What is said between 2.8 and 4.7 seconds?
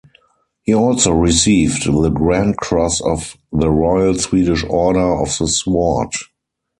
of the Royal Swedish